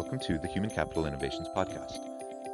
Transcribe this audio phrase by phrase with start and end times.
[0.00, 1.98] Welcome to the Human Capital Innovations Podcast.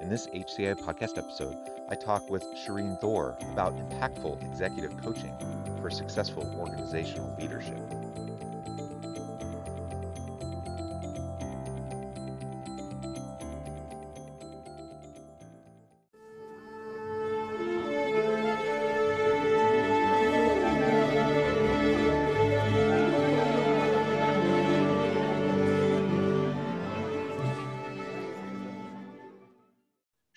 [0.03, 1.57] In this HCI podcast episode,
[1.89, 5.33] I talk with Shereen Thor about impactful executive coaching
[5.81, 7.79] for successful organizational leadership.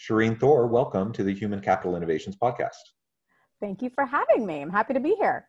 [0.09, 2.81] Shereen Thor, welcome to the Human Capital Innovations Podcast.
[3.61, 4.59] Thank you for having me.
[4.59, 5.47] I'm happy to be here.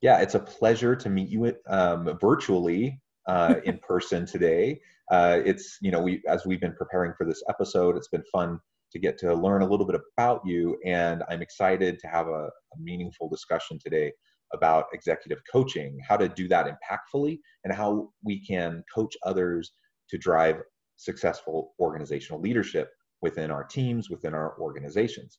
[0.00, 4.80] Yeah, it's a pleasure to meet you um, virtually uh, in person today.
[5.10, 8.58] Uh, it's you know we as we've been preparing for this episode, it's been fun
[8.92, 12.46] to get to learn a little bit about you, and I'm excited to have a,
[12.46, 14.12] a meaningful discussion today
[14.54, 19.72] about executive coaching, how to do that impactfully, and how we can coach others
[20.08, 20.56] to drive
[20.96, 22.88] successful organizational leadership
[23.22, 25.38] within our teams, within our organizations.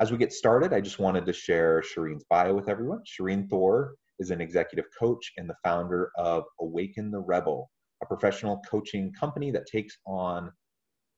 [0.00, 3.02] As we get started, I just wanted to share Shereen's bio with everyone.
[3.04, 7.70] Shereen Thor is an executive coach and the founder of Awaken the Rebel,
[8.02, 10.52] a professional coaching company that takes on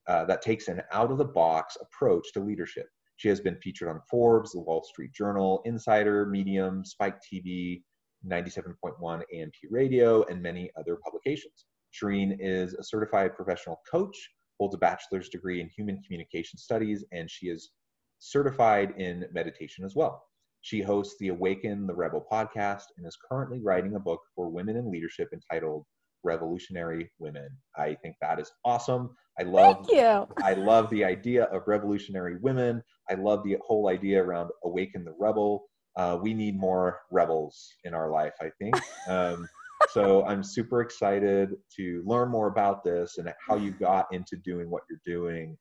[0.06, 2.86] uh, that takes an out-of-the-box approach to leadership.
[3.16, 7.83] She has been featured on Forbes, The Wall Street Journal, Insider, Medium, Spike TV,
[8.27, 11.66] 97.1 AMP Radio, and many other publications.
[11.92, 14.16] Shereen is a certified professional coach
[14.61, 17.70] holds a bachelor's degree in human communication studies, and she is
[18.19, 20.22] certified in meditation as well.
[20.60, 24.76] She hosts the Awaken the Rebel podcast and is currently writing a book for women
[24.76, 25.87] in leadership entitled
[26.22, 27.49] Revolutionary Women.
[27.78, 29.16] I think that is awesome.
[29.38, 30.28] I love Thank you.
[30.44, 32.82] I love the idea of revolutionary women.
[33.09, 35.65] I love the whole idea around Awaken the Rebel.
[35.97, 38.76] Uh, we need more rebels in our life, I think.
[39.09, 39.49] Um,
[39.93, 44.71] so I'm super excited to learn more about this and how you got into doing
[44.71, 45.56] what you're doing.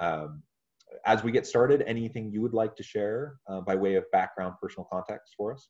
[0.00, 0.42] Um,
[1.06, 4.54] as we get started, anything you would like to share uh, by way of background,
[4.60, 5.68] personal context for us?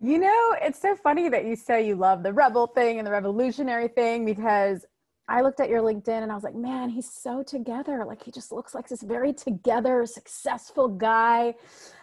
[0.00, 3.12] You know, it's so funny that you say you love the rebel thing and the
[3.12, 4.84] revolutionary thing because
[5.28, 8.04] I looked at your LinkedIn and I was like, man, he's so together.
[8.04, 11.54] Like he just looks like this very together, successful guy.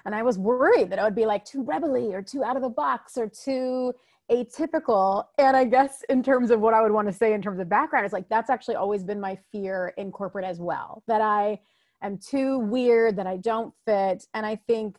[0.06, 2.62] And I was worried that it would be like too rebelly or too out of
[2.62, 3.94] the box or too
[4.31, 7.59] atypical and i guess in terms of what i would want to say in terms
[7.59, 11.22] of background it's like that's actually always been my fear in corporate as well that
[11.22, 11.59] i
[12.03, 14.97] am too weird that i don't fit and i think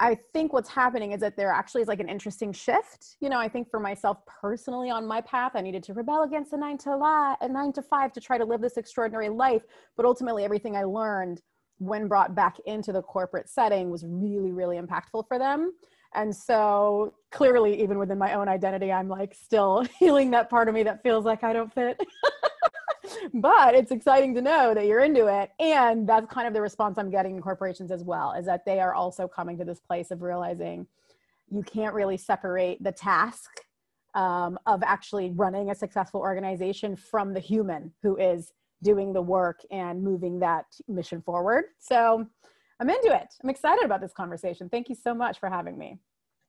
[0.00, 3.16] i think what's happening is that there actually is like an interesting shift.
[3.20, 6.50] You know i think for myself personally on my path i needed to rebel against
[6.50, 9.28] the nine to lie, a uh, nine to five to try to live this extraordinary
[9.28, 9.62] life
[9.96, 11.40] but ultimately everything i learned
[11.78, 15.72] when brought back into the corporate setting was really really impactful for them
[16.14, 20.74] and so clearly, even within my own identity, I'm like still healing that part of
[20.74, 22.00] me that feels like I don't fit.
[23.34, 25.50] but it's exciting to know that you're into it.
[25.58, 28.80] And that's kind of the response I'm getting in corporations as well, is that they
[28.80, 30.86] are also coming to this place of realizing
[31.50, 33.50] you can't really separate the task
[34.14, 38.52] um, of actually running a successful organization from the human who is
[38.82, 41.64] doing the work and moving that mission forward.
[41.78, 42.26] So
[42.82, 43.32] I'm into it.
[43.40, 44.68] I'm excited about this conversation.
[44.68, 46.00] Thank you so much for having me.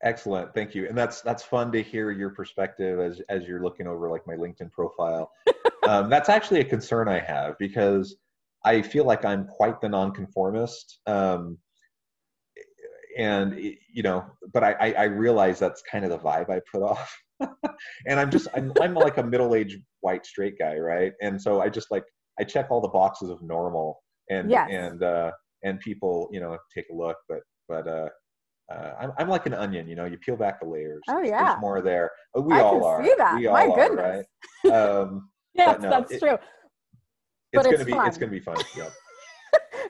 [0.03, 0.87] Excellent, thank you.
[0.87, 4.33] And that's that's fun to hear your perspective as as you're looking over like my
[4.33, 5.31] LinkedIn profile.
[5.87, 8.15] um, that's actually a concern I have because
[8.65, 10.97] I feel like I'm quite the nonconformist.
[11.05, 11.59] Um,
[13.15, 13.55] and
[13.93, 17.15] you know, but I, I realize that's kind of the vibe I put off.
[18.07, 21.13] and I'm just I'm I'm like a middle-aged white straight guy, right?
[21.21, 22.05] And so I just like
[22.39, 24.01] I check all the boxes of normal
[24.31, 24.67] and yes.
[24.71, 25.31] and uh
[25.63, 28.07] and people you know take a look but but uh
[28.71, 30.05] uh, I'm, I'm like an onion, you know.
[30.05, 31.01] You peel back the layers.
[31.09, 32.09] Oh yeah, there's more there.
[32.35, 33.03] Uh, we I all can are.
[33.03, 33.35] See that?
[33.35, 34.25] We all My are, goodness.
[34.63, 34.73] right?
[34.73, 36.37] Um, yes, no, that's it, true.
[37.51, 38.07] But it's, it's gonna be fun.
[38.07, 38.55] it's gonna be fun.
[38.75, 38.89] Yeah.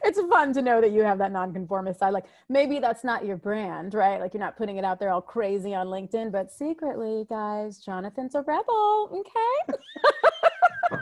[0.04, 2.14] it's fun to know that you have that nonconformist side.
[2.14, 4.20] Like maybe that's not your brand, right?
[4.20, 8.36] Like you're not putting it out there all crazy on LinkedIn, but secretly, guys, Jonathan's
[8.36, 9.10] a rebel.
[9.12, 11.00] Okay.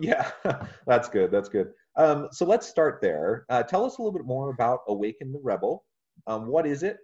[0.00, 0.30] yeah,
[0.86, 1.30] that's good.
[1.30, 1.72] That's good.
[1.96, 3.44] Um, so let's start there.
[3.48, 5.84] Uh, tell us a little bit more about Awaken the Rebel.
[6.26, 6.98] Um, what is it?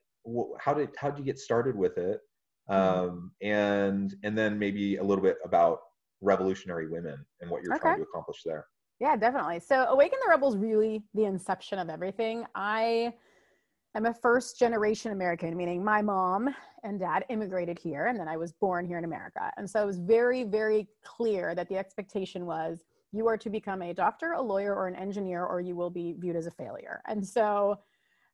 [0.61, 2.21] How did how did you get started with it?
[2.69, 5.79] um, and and then maybe a little bit about
[6.21, 7.81] revolutionary women and what you're Okay.
[7.81, 8.67] trying to accomplish there.
[9.01, 9.61] Yeah, definitely.
[9.61, 12.45] So Awaken the Rebel is really the inception of everything.
[12.55, 13.15] I
[13.95, 18.37] am a first generation American, meaning my mom and dad immigrated here, and then I
[18.37, 19.51] was born here in America.
[19.57, 23.83] And so it was very, very clear that the expectation was you are to become
[23.83, 27.01] a doctor, a lawyer, or an engineer, or you will be viewed as a failure.
[27.07, 27.79] And so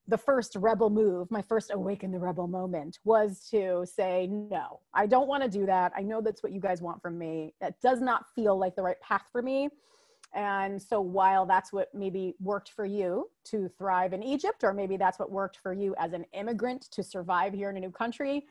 [0.07, 5.07] the first rebel move, my first awaken the rebel moment was to say, no, I
[5.07, 5.93] don't want to do that.
[5.97, 7.55] I know that's what you guys want from me.
[7.61, 9.71] That does not feel like the right path for me.
[10.35, 14.97] And so while that's what maybe worked for you to thrive in Egypt, or maybe
[14.97, 18.47] that's what worked for you as an immigrant to survive here in a new country,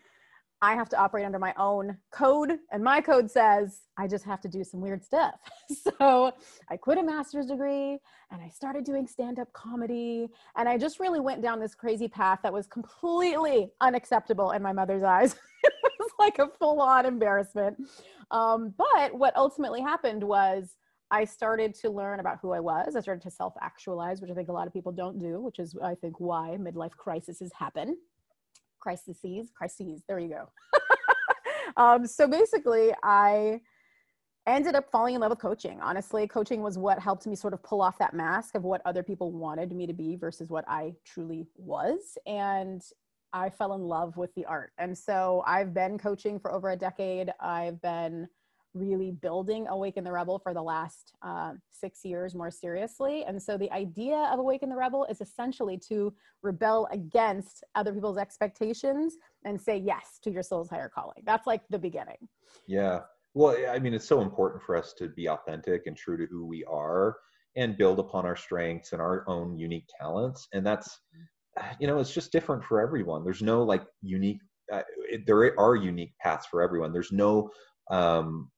[0.64, 2.58] I have to operate under my own code.
[2.72, 5.36] And my code says I just have to do some weird stuff.
[6.00, 6.32] so
[6.70, 8.00] I quit a master's degree
[8.32, 10.30] and I started doing stand up comedy.
[10.56, 14.72] And I just really went down this crazy path that was completely unacceptable in my
[14.72, 15.36] mother's eyes.
[15.64, 17.76] it was like a full on embarrassment.
[18.32, 20.78] Um, but what ultimately happened was
[21.12, 22.96] I started to learn about who I was.
[22.96, 25.60] I started to self actualize, which I think a lot of people don't do, which
[25.60, 27.98] is, I think, why midlife crises happen.
[28.84, 30.50] Crises, crises, there you go.
[31.78, 33.62] um, so basically, I
[34.46, 35.80] ended up falling in love with coaching.
[35.82, 39.02] Honestly, coaching was what helped me sort of pull off that mask of what other
[39.02, 42.18] people wanted me to be versus what I truly was.
[42.28, 42.82] And
[43.32, 44.74] I fell in love with the art.
[44.78, 47.32] And so I've been coaching for over a decade.
[47.40, 48.28] I've been
[48.74, 53.24] really building Awaken the Rebel for the last uh, six years more seriously.
[53.26, 58.18] And so the idea of Awaken the Rebel is essentially to rebel against other people's
[58.18, 59.16] expectations
[59.46, 61.24] and say yes to your soul's higher calling.
[61.26, 62.28] That's like the beginning.
[62.68, 63.02] Yeah.
[63.34, 66.46] Well, I mean, it's so important for us to be authentic and true to who
[66.46, 67.18] we are
[67.56, 70.48] and build upon our strengths and our own unique talents.
[70.54, 71.00] And that's,
[71.80, 73.24] you know, it's just different for everyone.
[73.24, 74.40] There's no like unique,
[74.72, 74.82] uh,
[75.26, 76.94] there are unique paths for everyone.
[76.94, 77.50] There's no
[77.92, 78.50] um,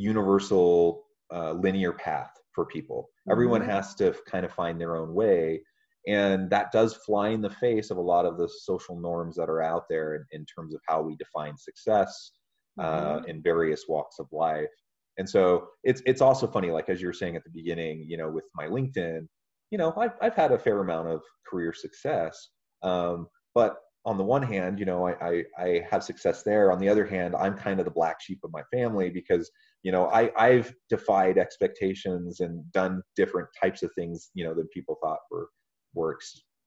[0.00, 3.00] universal uh, linear path for people.
[3.30, 3.66] Everyone Mhm.
[3.74, 5.62] has to kind of find their own way.
[6.06, 9.50] And that does fly in the face of a lot of the social norms that
[9.50, 12.32] are out there in, in terms of how we define success
[12.78, 14.74] uh, in various walks of life.
[15.18, 18.16] And so it's it's also funny, like as you were saying at the beginning, you
[18.16, 19.28] know, with my LinkedIn,
[19.70, 22.34] you know, I've I've had a fair amount of career success,
[22.82, 26.72] um, but on the one hand, you know, I, I I have success there.
[26.72, 29.50] On the other hand, I'm kind of the black sheep of my family because
[29.82, 34.68] you know I I've defied expectations and done different types of things, you know, than
[34.68, 35.48] people thought were
[35.94, 36.18] were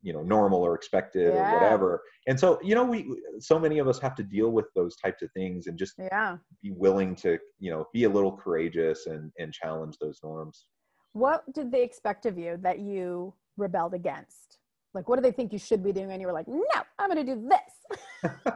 [0.04, 1.40] you know normal or expected Yeah.
[1.40, 2.04] or whatever.
[2.28, 3.08] And so you know, we
[3.40, 6.38] so many of us have to deal with those types of things and just Yeah.
[6.62, 10.66] be willing to you know be a little courageous and and challenge those norms
[11.14, 14.60] What did they expect of you that you rebelled against?
[14.94, 16.12] Like, what do they think you should be doing?
[16.12, 16.64] And you were like, no,
[17.00, 18.32] I'm going to do this.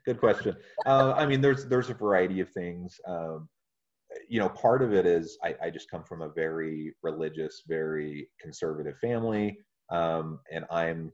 [0.06, 0.56] good question.
[0.86, 2.98] Uh, i mean there's there's a variety of things.
[3.06, 3.48] Um,
[4.28, 8.28] you know part of it is I, I just come from a very religious very
[8.40, 9.58] conservative family.
[9.90, 11.12] Um, and i'm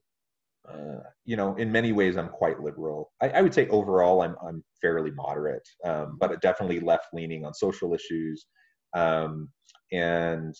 [0.70, 3.12] uh, you know in many ways i'm quite liberal.
[3.23, 7.55] I, I would say overall i'm, I'm fairly moderate um, but definitely left leaning on
[7.55, 8.46] social issues.
[8.94, 9.49] Um,
[9.93, 10.55] and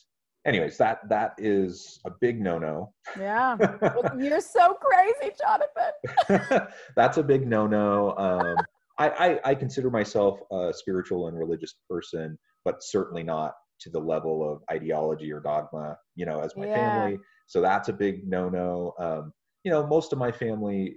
[0.47, 3.59] anyways that that is a big no-no Yeah.
[4.19, 6.69] You're so crazy, Jonathan.
[6.97, 8.17] that's a big no-no.
[8.17, 8.67] Um,
[8.99, 14.01] I, I, I consider myself a spiritual and religious person, but certainly not to the
[14.01, 16.81] level of ideology or dogma, you know, as my Yeah.
[16.81, 17.19] family.
[17.47, 18.95] So that's a big no-no.
[18.99, 19.33] Um,
[19.65, 20.97] you know, most of my family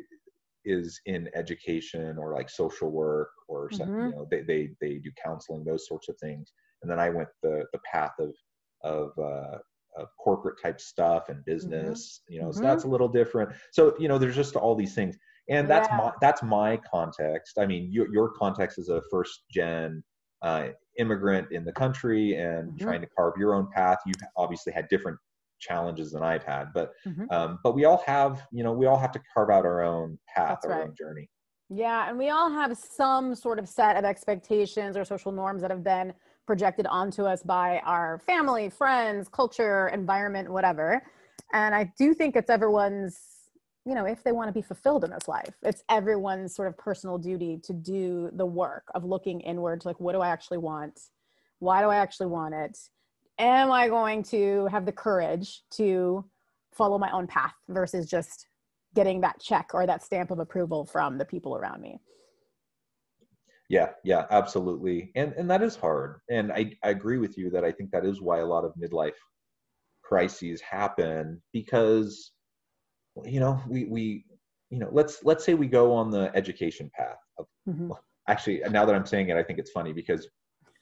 [0.65, 4.11] is in education or like social work or Mhm.
[4.11, 6.53] you know, they, they, they do counseling, those sorts of things.
[6.81, 8.33] And then I went the, the path of,
[8.83, 9.57] of, uh,
[9.97, 12.63] of corporate type stuff and business, you know, so Mhm.
[12.63, 13.51] that's a little different.
[13.71, 15.17] So, you know, there's just all these things.
[15.49, 15.97] And that's Yeah.
[15.97, 17.57] my, that's my context.
[17.57, 20.03] I mean, your, your context is a first gen,
[20.41, 22.79] uh, immigrant in the country and Mhm.
[22.79, 23.97] trying to carve your own path.
[24.05, 25.17] You've obviously had different
[25.59, 27.29] challenges than I've had, but, Mhm.
[27.31, 30.17] um, but we all have, you know, we all have to carve out our own
[30.33, 30.87] path, That's our right.
[30.87, 31.29] own journey.
[31.69, 32.09] Yeah.
[32.09, 35.83] And we all have some sort of set of expectations or social norms that have
[35.83, 36.13] been
[36.49, 40.99] projected onto us by our family, friends, culture, environment, whatever.
[41.53, 43.19] And I do think it's everyone's,
[43.85, 46.75] you know, if they want to be fulfilled in this life, it's everyone's sort of
[46.75, 50.57] personal duty to do the work of looking inward to like, what do I actually
[50.57, 50.99] want?
[51.59, 52.75] Why do I actually want it?
[53.37, 56.25] Am I going to have the courage to
[56.73, 58.47] follow my own path versus just
[58.95, 61.99] getting that check or that stamp of approval from the people around me?
[63.69, 65.11] Yeah, yeah, absolutely.
[65.15, 66.21] And and that is hard.
[66.29, 68.73] And I, I agree with you that I think that is why a lot of
[68.75, 69.13] midlife
[70.03, 72.31] crises happen because
[73.25, 74.25] you know, we we
[74.69, 77.95] you know let's let's say we go on the education path of, Mhm.
[78.27, 80.27] actually now that i'm saying it i think it's funny because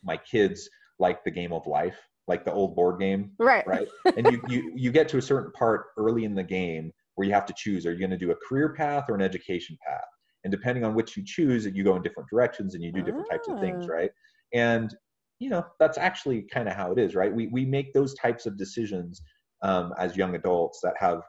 [0.03, 3.65] my kids like the game of life like the old board game Right.
[3.65, 7.27] right and you, you you get to a certain part early in the game where
[7.27, 9.77] you have to choose are you going to do a career path or an education
[9.87, 10.03] path
[10.43, 13.27] and depending on which you choose you go in different directions and you do different
[13.29, 13.89] types of things Ah.
[13.89, 14.11] right
[14.53, 14.95] and
[15.39, 18.45] you know that's actually kind of how it is right we we make those types
[18.45, 19.21] of decisions
[19.63, 21.21] um, as young adults that have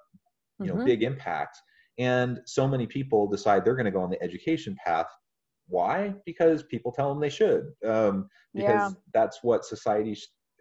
[0.62, 0.84] you know Mhm.
[0.84, 1.60] big impacts
[1.98, 5.06] and so many people decide they're going to go on the education path
[5.66, 9.00] why because people tell them they should um, because Yeah.
[9.12, 10.16] that's what society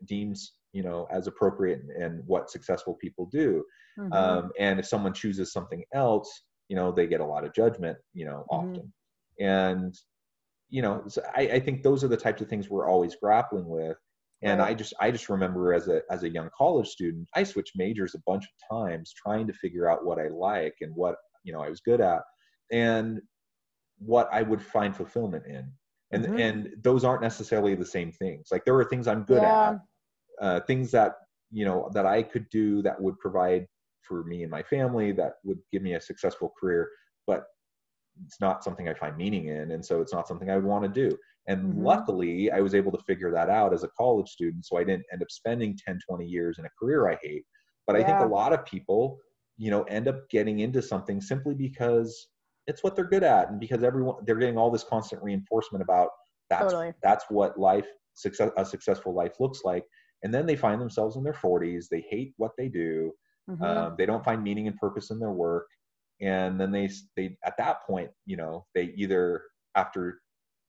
[0.06, 3.63] deems you know as appropriate and what successful people do
[3.98, 4.12] Mhm.
[4.12, 7.97] um, and if someone chooses something else you know they get a lot of judgment
[8.13, 8.51] you know Mhm.
[8.51, 8.93] often
[9.39, 9.95] and
[10.69, 13.67] you know so I, I think those are the types of things we're always grappling
[13.67, 13.97] with
[14.43, 14.71] and Right.
[14.71, 18.15] i just i just remember as a as a young college student i switched majors
[18.15, 21.62] a bunch of times trying to figure out what i like and what you know
[21.62, 22.21] i was good at
[22.71, 23.21] and
[23.97, 25.71] what i would find fulfillment in
[26.12, 26.39] and Mhm.
[26.39, 29.69] and those aren't necessarily the same things like there are things i'm good Yeah.
[29.69, 29.75] at
[30.41, 31.15] uh, things that
[31.51, 33.65] you know that i could do that would provide
[34.08, 36.90] for me and my family that would give me a successful career
[37.26, 37.46] but
[38.26, 40.84] it's not something i find meaning in and so it's not something i would want
[40.84, 41.16] to do
[41.48, 41.84] and Mhm.
[41.84, 45.06] luckily i was able to figure that out as a college student so i didn't
[45.12, 47.46] end up spending 10 20 years in a career i hate
[47.86, 49.18] but i think a lot of people
[49.58, 52.30] you know end up getting into something simply because
[52.68, 56.10] it's what they're good at and because everyone they're getting all this constant reinforcement about
[56.50, 56.94] that's Totally.
[57.04, 59.86] that's what life success a successful life looks like
[60.24, 63.12] and then they find themselves in their 40s they hate what they do
[63.50, 63.63] Mhm.
[63.63, 65.68] um, they don't find meaning and purpose in their work
[66.20, 69.44] and then they they at that point you know they either
[69.75, 70.20] after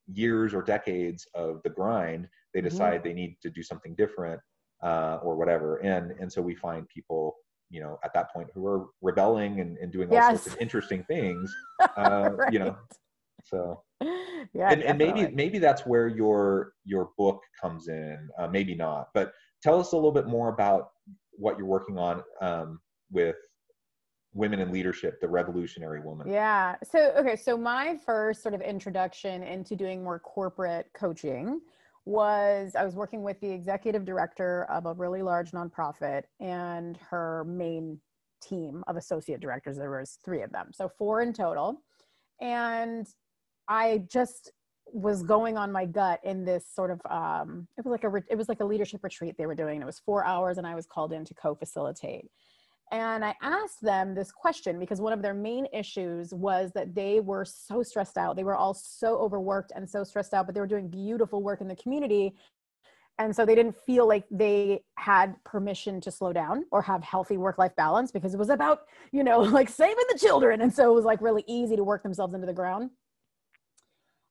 [0.07, 2.65] years or decades of the grind they Mhm.
[2.65, 4.41] decide they need to do something different
[4.83, 7.35] uh, or whatever and and so we find people
[7.71, 11.03] you know at that point who are rebelling and, and doing all sorts of interesting
[11.05, 11.55] things
[11.97, 12.77] uh, you know
[13.45, 13.83] so
[14.53, 14.71] yeah.
[14.71, 19.33] and, and maybe maybe that's where your your book comes in uh, maybe not but
[19.63, 20.91] tell us a little bit more about
[21.39, 22.81] what you're working on um,
[23.11, 23.37] with
[24.35, 26.77] women in leadership the revolutionary woman Yeah.
[26.83, 27.37] So, okay.
[27.37, 31.61] So, my first sort of introduction into doing more corporate coaching
[32.05, 37.45] was I was working with the executive director of a really large nonprofit and her
[37.47, 38.01] main
[38.41, 39.77] team of associate directors.
[39.77, 41.83] There was three of them, so four in total.
[42.41, 43.07] And
[43.69, 44.53] I just
[44.93, 48.23] was going on my gut in this sort of um, it was like a re-
[48.31, 49.81] it was like a leadership retreat they were doing.
[49.81, 52.31] It was four hours, and I was called in to co-facilitate.
[52.91, 57.21] And I asked them this question because one of their main issues was that they
[57.21, 58.37] were so stressed out.
[58.37, 61.61] They were all so overworked and so stressed out, but they were doing beautiful work
[61.61, 62.35] in the community.
[63.19, 67.37] And so they didn't feel like they had permission to slow down or have healthy
[67.37, 70.63] work life balance because it was about, you know, like saving the children.
[70.63, 72.91] And so it was like really easy to work themselves into the ground.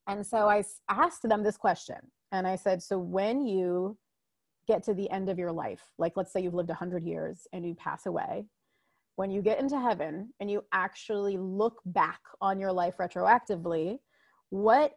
[0.07, 1.97] And so I asked them this question
[2.31, 3.97] and I said, So when you
[4.67, 7.65] get to the end of your life, like let's say you've lived 100 years and
[7.65, 8.45] you pass away,
[9.15, 13.97] when you get into heaven and you actually look back on your life retroactively,
[14.49, 14.93] what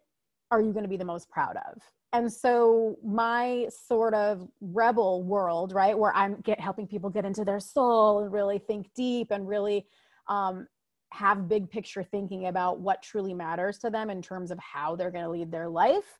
[0.50, 1.82] are you going to be the most proud of?
[2.12, 7.44] And so my sort of rebel world, right, where I'm get helping people get into
[7.44, 9.86] their soul and really think deep and really
[10.28, 10.66] um,
[11.12, 15.10] have big picture thinking about what truly matters to them in terms of how they're
[15.10, 16.18] going to lead their life.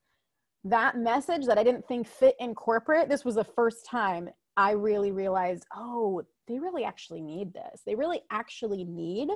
[0.65, 4.73] That message that I didn't think fit in corporate, this was the first time I
[4.73, 7.83] really realized, oh, they really actually need this.
[7.87, 9.31] They really actually need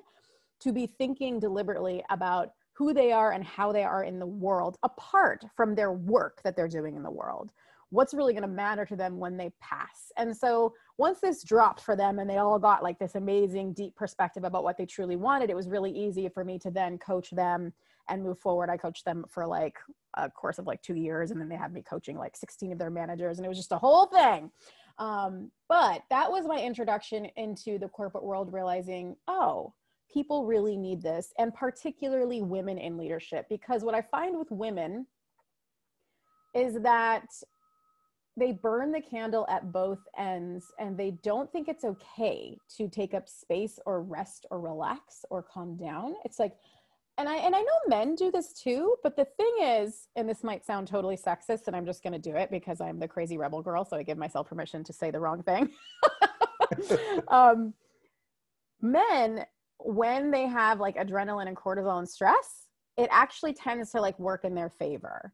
[0.61, 4.77] to be thinking deliberately about who they are and how they are in the world
[4.83, 7.51] apart from their work that they're doing in the world.
[7.91, 10.11] What's really going to matter to them when they pass.
[10.17, 13.97] And so once this dropped for them and they all got like this amazing deep
[13.97, 17.31] perspective about what they truly wanted, it was really easy for me to then coach
[17.31, 17.73] them
[18.09, 18.71] and move forward.
[18.71, 19.77] I coached them for like
[20.17, 22.79] a course of like two years and then they had me coaching like 16 of
[22.79, 24.51] their managers and it was just a whole thing.
[24.99, 29.73] Um, but that was my introduction into the corporate world, realizing, oh,
[30.13, 33.47] people really need this, and particularly women in leadership.
[33.49, 35.07] Because what I find with women
[36.55, 37.27] is that
[38.37, 43.15] they burn the candle at both ends and they don't think it's okay to take
[43.15, 46.15] up space or rest or relax or calm down.
[46.25, 46.57] It's like,
[47.17, 50.43] and I and I know men do this too, but the thing is, and this
[50.43, 53.63] might sound totally sexist, and I'm just gonna do it because I'm the crazy rebel
[53.63, 55.71] girl, so I give myself permission to say the wrong thing.
[57.29, 57.73] um,
[58.83, 59.47] men,
[59.79, 64.45] when they have like adrenaline and cortisol and stress, it actually tends to like work
[64.45, 65.33] in their favor.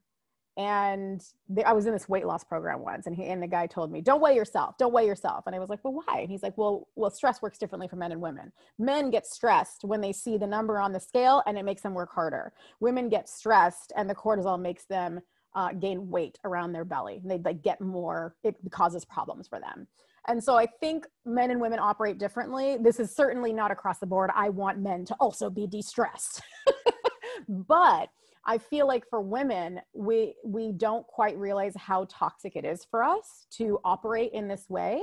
[0.56, 1.22] And
[1.64, 4.00] I was in this weight loss program once, and he and the guy told me,
[4.00, 4.76] "Don't weigh yourself.
[4.78, 7.40] Don't weigh yourself." And I was like, "Well, why?" And he's like, "Well, well, stress
[7.40, 8.52] works differently for men and women.
[8.78, 11.94] Men get stressed when they see the number on the scale, and it makes them
[11.94, 12.52] work harder.
[12.80, 15.20] Women get stressed, and the cortisol makes them
[15.54, 17.20] uh, gain weight around their belly.
[17.24, 18.34] They like get more.
[18.42, 19.86] It causes problems for them."
[20.28, 22.76] And so I think men and women operate differently.
[22.76, 24.30] This is certainly not across the board.
[24.34, 26.42] I want men to also be de-stressed.
[27.48, 28.10] but
[28.50, 33.04] I feel like for women, we we don't quite realize how toxic it is for
[33.04, 35.00] us to operate in this way.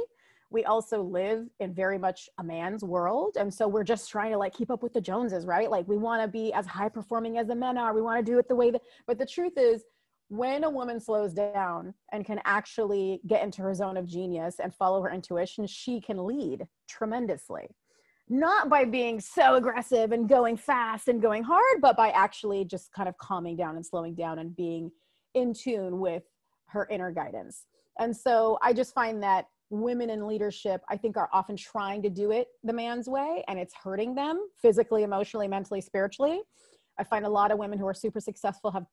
[0.50, 3.38] We also live in very much a man's world.
[3.40, 5.72] And so we're just trying to like keep up with the Joneses, right?
[5.72, 7.94] Like we want to be as high performing as the men are.
[7.94, 9.86] We want to do it the way that, but the truth is,
[10.28, 14.76] when a woman slows down and can actually get into her zone of genius and
[14.76, 17.70] follow her intuition, she can lead tremendously
[18.30, 22.92] not by being so aggressive and going fast and going hard, but by actually just
[22.92, 24.92] kind of calming down and slowing down and being
[25.34, 26.24] in tune with
[26.68, 27.66] her inner guidance.
[28.00, 32.10] And so I just find that women in leadership, I think, are often trying to
[32.10, 36.42] do it the man's way and it's hurting them physically, emotionally, mentally, spiritually.
[37.00, 38.86] I find a lot of women who are super successful have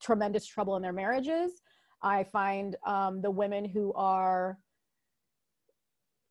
[0.00, 1.52] tremendous trouble in their marriages.
[2.02, 4.58] I find um, the women who are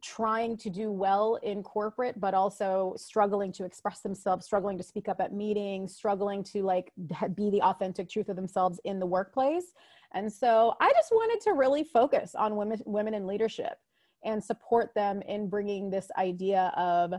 [0.05, 5.09] trying to do well in corporate but also struggling to express themselves struggling to speak
[5.09, 6.91] up at meetings struggling to like
[7.33, 9.73] be the authentic truth of themselves in the workplace.
[10.13, 13.77] And so i just wanted to really focus on women women in leadership
[14.23, 17.13] and support them in bringing this idea of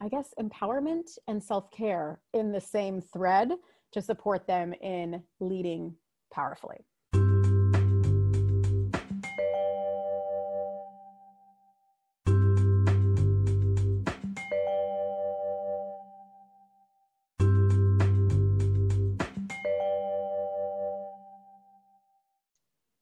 [0.00, 3.52] i guess empowerment and self-care in the same thread
[3.92, 5.94] to support them in leading
[6.32, 6.86] powerfully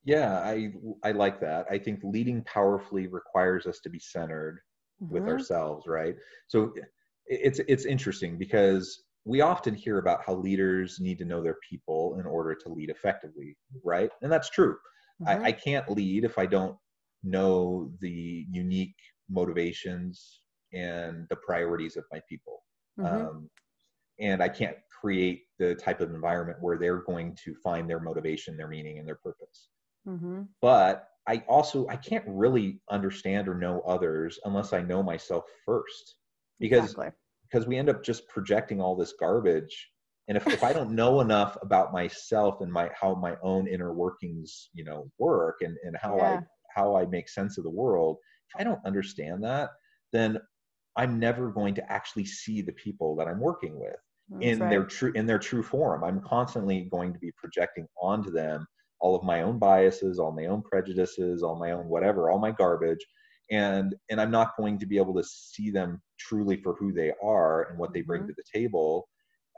[0.08, 0.72] Yeah, I
[1.04, 1.66] I like that.
[1.70, 4.60] I think leading powerfully requires us to be centered
[5.02, 5.12] mm-hmm.
[5.12, 6.16] with ourselves, right?
[6.46, 6.72] So
[7.26, 12.16] it's it's interesting because we often hear about how leaders need to know their people
[12.18, 14.10] in order to lead effectively, right?
[14.22, 14.76] And that's true.
[15.20, 15.44] Mm-hmm.
[15.44, 16.78] I, I can't lead if I don't
[17.22, 18.96] know the unique
[19.28, 20.40] motivations
[20.72, 22.62] and the priorities of my people.
[22.98, 23.26] Mm-hmm.
[23.26, 23.50] Um,
[24.20, 28.56] and I can't create the type of environment where they're going to find their motivation,
[28.56, 29.68] their meaning, and their purpose.
[30.08, 30.42] Mm-hmm.
[30.62, 36.16] But I also I can't really understand or know others unless I know myself first.
[36.58, 37.10] Because exactly.
[37.42, 39.90] because we end up just projecting all this garbage.
[40.26, 43.92] And if, if I don't know enough about myself and my how my own inner
[43.92, 46.40] workings, you know, work and, and how yeah.
[46.40, 46.40] I
[46.74, 48.16] how I make sense of the world,
[48.52, 49.70] if I don't understand that,
[50.12, 50.38] then
[50.96, 53.96] I'm never going to actually see the people that I'm working with
[54.30, 54.70] That's in right.
[54.70, 56.02] their true in their true form.
[56.02, 58.66] I'm constantly going to be projecting onto them
[59.00, 62.50] all of my own biases, all my own prejudices, all my own whatever, all my
[62.50, 63.04] garbage.
[63.50, 67.12] And and I'm not going to be able to see them truly for who they
[67.22, 68.28] are and what they bring mm-hmm.
[68.28, 69.08] to the table.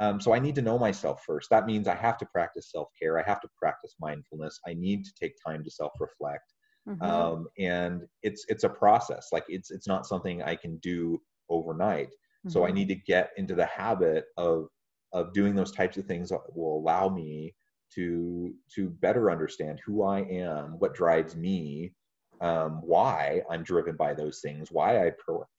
[0.00, 1.50] Um, so I need to know myself first.
[1.50, 3.18] That means I have to practice self care.
[3.18, 4.58] I have to practice mindfulness.
[4.66, 6.52] I need to take time to self reflect.
[6.88, 7.02] Mm-hmm.
[7.02, 9.28] Um, and it's it's a process.
[9.32, 12.08] Like it's it's not something I can do overnight.
[12.08, 12.50] Mm-hmm.
[12.50, 12.76] So I mm-hmm.
[12.76, 14.68] need to get into the habit of
[15.12, 17.54] of doing those types of things that will allow me
[17.94, 21.92] to to better understand who I am, what drives me,
[22.40, 25.12] um, why I'm driven by those things, why I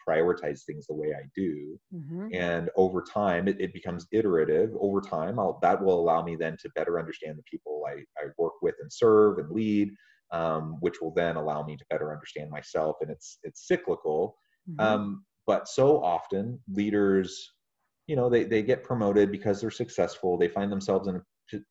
[0.08, 2.30] prioritize things the way I do, mm-hmm.
[2.34, 4.72] and over time it, it, becomes iterative.
[4.80, 8.30] Over time, I'll, that will allow me then to better understand the people I, I
[8.38, 9.91] work with and serve and lead,
[10.32, 12.96] um, which will then allow me to better understand myself.
[13.02, 14.36] And it's it's cyclical,
[14.67, 14.82] mm-hmm.
[14.82, 17.52] um, but so often leaders
[18.08, 21.22] you know they, they get promoted because they're successful they find themselves in a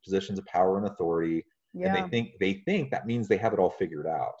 [0.03, 1.87] positions of power and authority yeah.
[1.87, 4.35] and they think they think that means they have it all figured out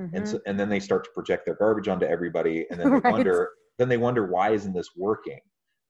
[0.00, 0.14] mm-hmm.
[0.14, 2.98] and so and then they start to project their garbage onto everybody and then they
[2.98, 3.12] right.
[3.12, 5.40] wonder then they wonder why isn't this working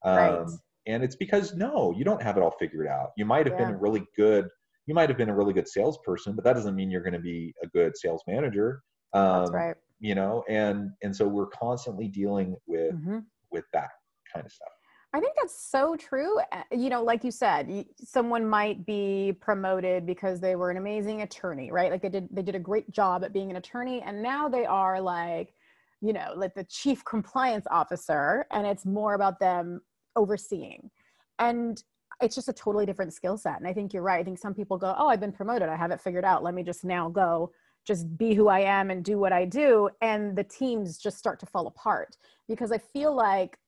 [0.05, 0.47] um, right.
[0.87, 3.67] and it's because no you don't have it all figured out you might have yeah.
[3.67, 4.49] been a really good
[4.87, 7.19] you might have been a really good salesperson but that doesn't mean you're going to
[7.19, 9.77] be a good sales manager um, That's right.
[10.01, 13.19] you know and and so we're constantly dealing with mm-hmm.
[13.51, 13.91] with that
[14.33, 14.69] kind of stuff
[15.17, 16.39] I think that's so true.
[16.53, 21.23] Uh, you know, like you said, someone might be promoted because they were an amazing
[21.23, 21.91] attorney, right?
[21.91, 24.67] Like they did they did a great job at being an attorney and now they
[24.67, 25.55] are like,
[26.03, 29.81] you know, like the chief compliance officer and it's more about them
[30.17, 30.91] overseeing.
[31.39, 31.83] And
[32.21, 33.57] it's just a totally different skill set.
[33.57, 34.21] And I think you're right.
[34.21, 35.71] I think some people go, "Oh, I've been promoted.
[35.71, 36.43] I have it figured out.
[36.43, 37.53] Let me just now go
[37.87, 41.41] just be who I am and do what I do." And the teams just start
[41.41, 43.59] to fall apart because I feel like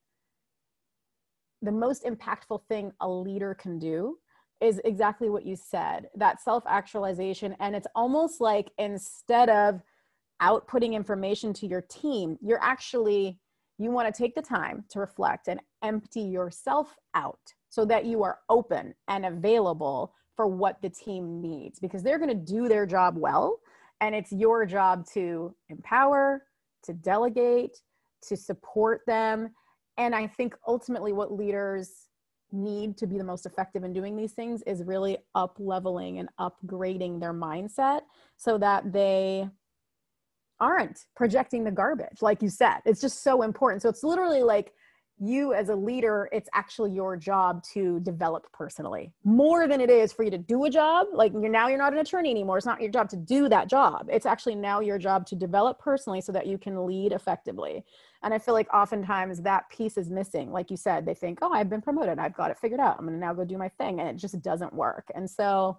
[1.63, 4.17] the most impactful thing a leader can do
[4.61, 7.57] is exactly what you said that self actualization.
[7.61, 9.81] And it's almost like instead of
[10.43, 13.39] outputting information to your team, you're actually,
[13.79, 18.23] you want to take the time to reflect and empty yourself out so that you
[18.23, 22.87] are open and available for what the team needs because they're going to do their
[22.87, 23.59] job well.
[24.01, 26.45] And it's your job to empower,
[26.85, 27.77] to delegate,
[28.29, 29.51] to support them.
[29.99, 32.07] And I think ultimately what leaders
[32.51, 36.29] need to be the most effective in doing these things is really up leveling and
[36.41, 38.01] upgrading their mindset
[38.37, 39.47] so that they
[40.61, 42.79] aren't projecting the garbage like you said.
[42.85, 43.83] It's just so important.
[43.83, 44.73] So it's literally like
[45.21, 50.13] you as a leader it's actually your job to develop personally more than it is
[50.13, 51.09] for you to do a job.
[51.13, 52.59] Like you're now you're not an attorney anymore.
[52.59, 54.09] It's not your job to do that job.
[54.11, 57.85] It's actually now your job to develop personally so that you can lead effectively.
[58.23, 60.51] And i feel like oftentimes that piece is missing.
[60.53, 62.19] Like you said they think oh i've been promoted.
[62.19, 62.97] I've got it figured out.
[62.99, 64.01] I'm going to now go do my thing.
[64.01, 65.11] And it just doesn't work.
[65.15, 65.79] And so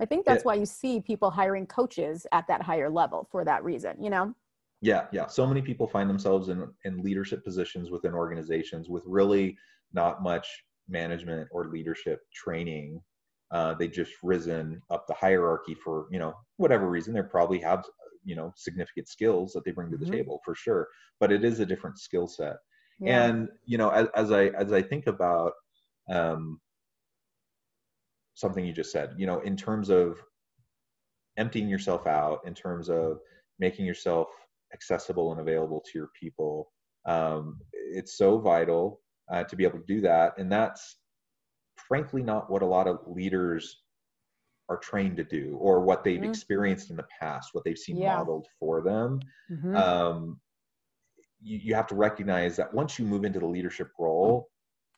[0.00, 3.64] i think that's why you see people hiring coaches at that higher level for that
[3.64, 4.32] reason you know
[4.80, 9.56] yeah yeah so many people find themselves in in leadership positions within organizations with really
[9.92, 10.46] not much
[10.88, 13.00] management or leadership training
[13.50, 17.84] uh, they just risen up the hierarchy for you know whatever reason they probably have
[18.24, 20.14] you know significant skills that they bring to the mm-hmm.
[20.14, 20.86] table for sure
[21.18, 22.56] but it is a different skill set
[23.00, 23.24] yeah.
[23.24, 25.52] and you know as, as i as i think about
[26.10, 26.60] um,
[28.34, 30.18] something you just said you know in terms of
[31.38, 33.18] emptying yourself out in terms of
[33.58, 34.28] making yourself
[34.72, 36.70] accessible and available to your people.
[37.06, 39.00] Um, it's so vital
[39.32, 40.34] uh, to be able to do that.
[40.38, 40.98] And that's
[41.76, 43.82] frankly not what a lot of leaders
[44.68, 46.28] are trained to do or what they've mm-hmm.
[46.28, 48.16] experienced in the past, what they've seen yeah.
[48.16, 49.20] modeled for them.
[49.50, 49.76] Mm-hmm.
[49.76, 50.40] Um,
[51.40, 54.48] you, you have to recognize that once you move into the leadership role,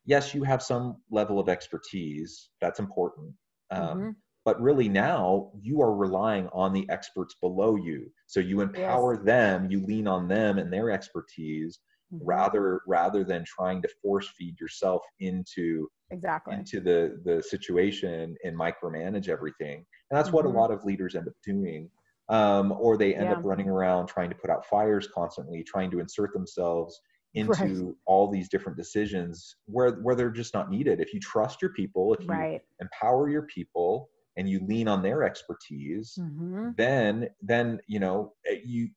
[0.05, 2.49] yes, you have some level of expertise.
[2.61, 3.33] That's important.
[3.71, 4.11] Um, mm-hmm
[4.44, 9.24] but really now you are relying on the experts below you so you empower yes.
[9.24, 11.79] them you lean on them and their expertise
[12.12, 12.24] mm-hmm.
[12.24, 18.59] rather rather than trying to force feed yourself into exactly into the the situation and
[18.59, 19.76] micromanage everything
[20.11, 20.37] and that's mm-hmm.
[20.37, 20.59] what a mm-hmm.
[20.59, 21.88] lot of leaders end up doing
[22.29, 23.33] um, or they end yeah.
[23.33, 27.00] up running around trying to put out fires constantly trying to insert themselves
[27.35, 27.94] into right.
[28.07, 32.12] all these different decisions where where they're just not needed if you trust your people
[32.12, 32.61] if you right.
[32.81, 36.71] empower your people and you lean on their expertise mm-hmm.
[36.77, 38.88] then then you know eh, you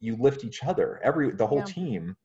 [0.00, 1.64] you lift each other every the whole yeah.
[1.64, 2.16] team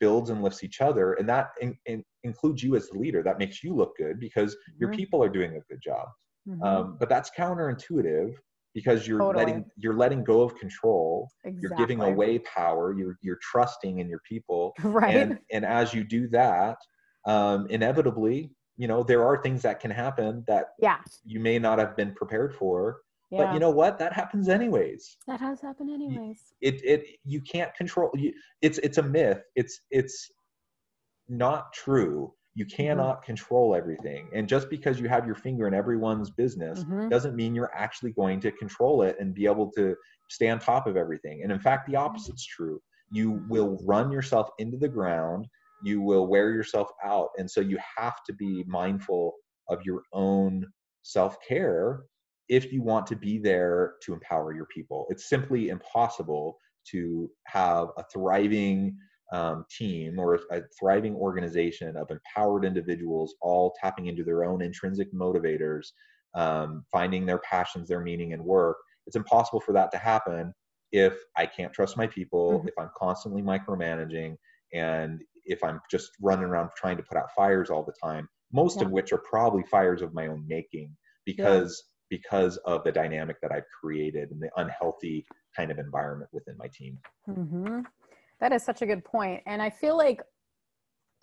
[0.00, 3.38] builds and lifts each other and that in, in, includes you as the leader that
[3.38, 4.76] makes you look good because mm-hmm.
[4.80, 6.08] your people are doing a good job
[6.48, 6.62] mm-hmm.
[6.62, 8.32] um, but that's counterintuitive
[8.74, 9.44] because you're totally.
[9.44, 11.60] letting you're letting go of control exactly.
[11.62, 16.02] you're giving away power you're you're trusting in your people right and and as you
[16.04, 16.76] do that
[17.26, 20.98] um, inevitably you know there are things that can happen that yeah.
[21.24, 22.98] you may not have been prepared for
[23.34, 23.46] yeah.
[23.46, 23.98] but you know what?
[23.98, 25.16] That happens anyways.
[25.26, 26.40] That has happened anyways.
[26.60, 28.32] it it you can't control you
[28.62, 29.42] it's it's a myth.
[29.56, 30.30] It's it's
[31.28, 32.32] not true.
[32.54, 32.76] You mm-hmm.
[32.76, 33.26] cannot mm-hmm.
[33.26, 34.28] control everything.
[34.34, 37.08] And just because you have your finger in everyone's business mm-hmm.
[37.08, 39.96] doesn't mean you're actually going to control it and be able to
[40.28, 41.42] stay on top of everything.
[41.42, 42.80] And in fact the opposite's true.
[43.10, 45.46] You will run yourself into the ground
[45.84, 47.28] you will wear yourself out.
[47.38, 49.34] And so you have to be mindful
[49.68, 50.66] of your own
[51.02, 52.04] self care
[52.48, 55.06] if you want to be there to empower your people.
[55.08, 56.58] It's simply impossible
[56.90, 58.96] to have a thriving
[59.32, 65.12] um, team or a thriving organization of empowered individuals all tapping into their own intrinsic
[65.14, 65.86] motivators,
[66.34, 68.76] um, finding their passions, their meaning, and work.
[69.06, 70.52] It's impossible for that to happen
[70.92, 72.68] if I can't trust my people, mm-hmm.
[72.68, 74.36] if I'm constantly micromanaging,
[74.72, 78.78] and if I'm just running around trying to put out fires all the time, most
[78.78, 78.86] yeah.
[78.86, 82.18] of which are probably fires of my own making because yeah.
[82.18, 85.26] because of the dynamic that I've created and the unhealthy
[85.56, 86.98] kind of environment within my team.
[87.28, 87.80] Mm-hmm.
[88.40, 90.20] That is such a good point, and I feel like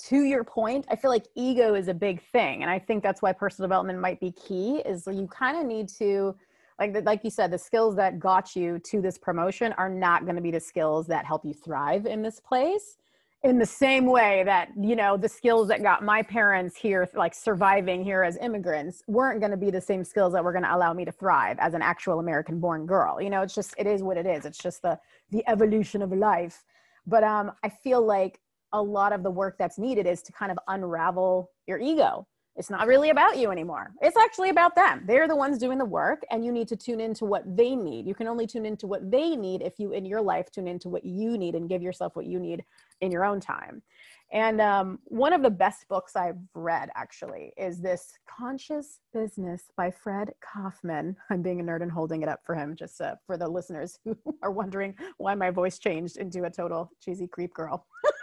[0.07, 3.21] to your point, I feel like ego is a big thing, and I think that's
[3.21, 4.77] why personal development might be key.
[4.85, 6.35] Is you kind of need to
[6.79, 10.35] like like you said the skills that got you to this promotion are not going
[10.35, 12.97] to be the skills that help you thrive in this place
[13.43, 17.33] in the same way that you know the skills that got my parents here like
[17.33, 20.75] surviving here as immigrants weren't going to be the same skills that were going to
[20.75, 23.21] allow me to thrive as an actual american born girl.
[23.21, 24.45] You know it's just it is what it is.
[24.45, 24.99] It's just the
[25.31, 26.63] the evolution of life.
[27.07, 28.39] But um i feel like
[28.73, 32.69] a lot of the work that's needed is to kind of unravel your ego it's
[32.69, 33.91] not really about you anymore.
[34.01, 35.03] It's actually about them.
[35.07, 38.05] They're the ones doing the work, and you need to tune into what they need.
[38.05, 40.89] You can only tune into what they need if you, in your life, tune into
[40.89, 42.63] what you need and give yourself what you need
[42.99, 43.81] in your own time.
[44.33, 49.91] And um, one of the best books I've read actually is this Conscious Business by
[49.91, 51.15] Fred Kofman.
[51.29, 53.99] I'm being a nerd and holding it up for him, just uh, for the listeners
[54.05, 57.85] who are wondering why my voice changed into a total cheesy creep girl.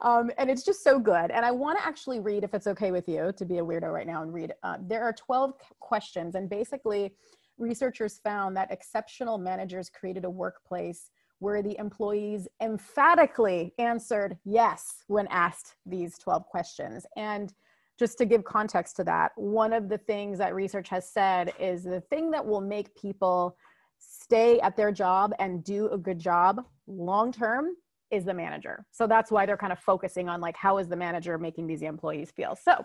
[0.00, 1.30] um, and it's just so good.
[1.30, 3.92] And I want to actually read, if it's okay with you, to be a weirdo
[3.92, 4.52] right now and read.
[4.62, 7.12] Uh, there are 12 questions, and basically,
[7.58, 15.26] researchers found that exceptional managers created a workplace where the employees emphatically answered yes when
[15.28, 17.06] asked these 12 questions.
[17.16, 17.52] And
[17.98, 21.84] just to give context to that, one of the things that research has said is
[21.84, 23.56] the thing that will make people
[23.98, 27.70] stay at their job and do a good job long term
[28.10, 28.86] is the manager.
[28.92, 31.82] So that's why they're kind of focusing on like how is the manager making these
[31.82, 32.56] employees feel.
[32.56, 32.84] So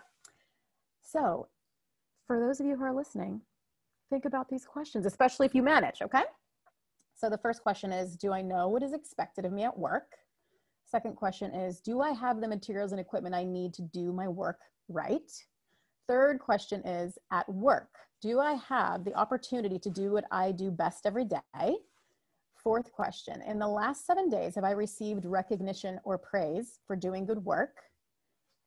[1.01, 1.47] so
[2.25, 3.41] for those of you who are listening,
[4.10, 6.23] think about these questions, especially if you manage, okay?
[7.15, 10.15] So the first question is Do I know what is expected of me at work?
[10.86, 14.27] Second question is Do I have the materials and equipment I need to do my
[14.27, 15.31] work right?
[16.07, 17.89] Third question is At work,
[18.21, 21.77] do I have the opportunity to do what I do best every day?
[22.63, 27.26] Fourth question In the last seven days, have I received recognition or praise for doing
[27.26, 27.78] good work?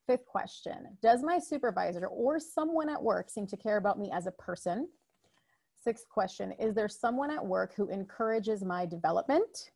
[0.08, 4.26] Fifth question Does my supervisor or someone at work seem to care about me as
[4.26, 4.88] a person?
[5.82, 9.70] Sixth question Is there someone at work who encourages my development?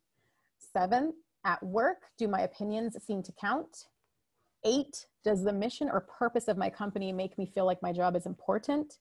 [0.73, 1.13] Seven,
[1.45, 3.87] at work, do my opinions seem to count?
[4.65, 8.17] Eight, does the mission or purpose of my company make me feel like my job
[8.17, 8.97] is important?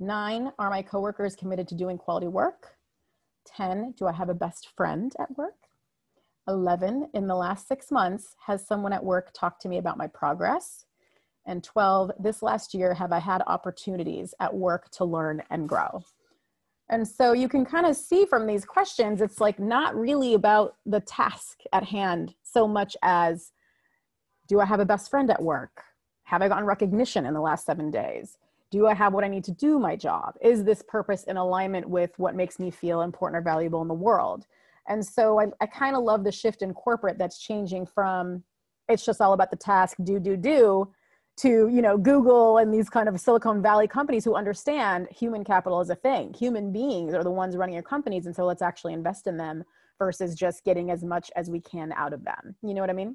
[0.00, 2.75] Nine, are my coworkers committed to doing quality work?
[3.46, 5.54] 10, do I have a best friend at work?
[6.48, 10.06] 11, in the last six months, has someone at work talked to me about my
[10.06, 10.86] progress?
[11.46, 16.02] And 12, this last year, have I had opportunities at work to learn and grow?
[16.88, 20.76] And so you can kind of see from these questions, it's like not really about
[20.84, 23.52] the task at hand so much as
[24.48, 25.82] do I have a best friend at work?
[26.24, 28.38] Have I gotten recognition in the last seven days?
[28.70, 30.34] Do I have what I need to do my job?
[30.42, 33.94] Is this purpose in alignment with what makes me feel important or valuable in the
[33.94, 34.46] world?
[34.88, 38.42] And so I, I kind of love the shift in corporate that's changing from
[38.88, 40.92] it's just all about the task, do, do, do,
[41.38, 45.80] to you know google and these kind of silicon valley companies who understand human capital
[45.80, 48.92] is a thing human beings are the ones running your companies and so let's actually
[48.92, 49.62] invest in them
[49.98, 52.94] versus just getting as much as we can out of them you know what i
[52.94, 53.14] mean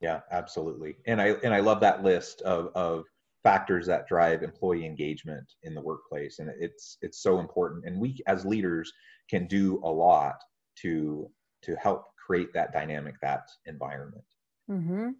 [0.00, 3.04] yeah absolutely and i and i love that list of of
[3.46, 8.18] factors that drive employee engagement in the workplace and it's it's so important and we
[8.26, 8.92] as leaders
[9.30, 10.34] can do a lot
[10.76, 11.30] to
[11.62, 14.24] to help create that dynamic that environment
[14.68, 15.10] mm-hmm.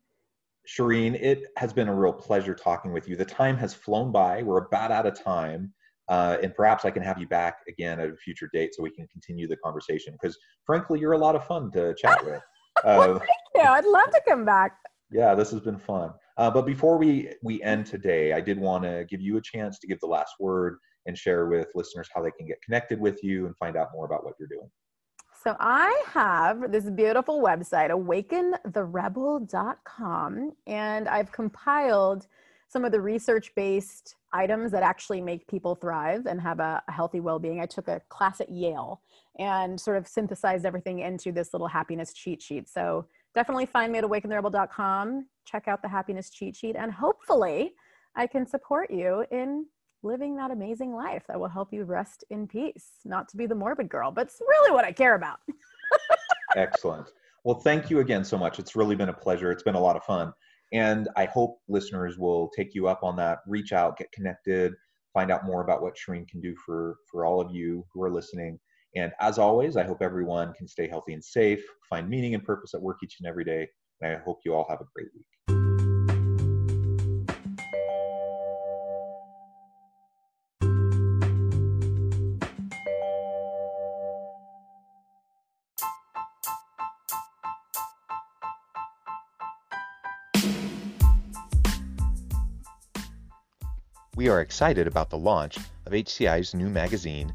[0.67, 3.15] Shereen, it has been a real pleasure talking with you.
[3.15, 4.43] The time has flown by.
[4.43, 5.73] We're about out of time.
[6.09, 8.91] Uh, and perhaps I can have you back again at a future date so we
[8.91, 10.13] can continue the conversation.
[10.21, 12.43] Because frankly, you're a lot of fun to chat with.
[12.85, 13.63] Uh, thank you.
[13.63, 14.77] I'd love to come back.
[15.11, 16.11] Yeah, this has been fun.
[16.37, 19.79] Uh, but before we we end today, I did want to give you a chance
[19.79, 23.23] to give the last word and share with listeners how they can get connected with
[23.23, 24.69] you and find out more about what you're doing.
[25.43, 32.27] So I have this beautiful website, awakentherebel.com, and I've compiled
[32.69, 36.93] some of the research based items that actually make people thrive and have a, a
[36.93, 37.61] healthy well being.
[37.61, 39.01] I took a class at Yale
[39.39, 42.69] and sort of synthesized everything into this little happiness cheat sheet.
[42.69, 47.75] So definitely find me at awakentherebel.com, check out the happiness cheat sheet, and hopefully
[48.17, 49.67] I can support you in
[50.03, 52.93] living that amazing life that will help you rest in peace.
[53.05, 55.37] Not to be the morbid girl, but it's really what I care about.
[56.57, 57.09] Excellent.
[57.45, 58.59] Well, thank you again so much.
[58.59, 59.53] It's really been a pleasure.
[59.53, 60.33] It's been a lot of fun.
[60.73, 64.73] And I hope listeners will take you up on that, reach out, get connected,
[65.13, 68.11] find out more about what Shereen can do for, for all of you who are
[68.11, 68.59] listening.
[68.97, 72.73] And as always, I hope everyone can stay healthy and safe, find meaning and purpose
[72.73, 73.69] at work each and every day.
[74.01, 75.27] And I hope you all have a great week.
[94.17, 97.35] We are excited about the launch of HCI's new magazine,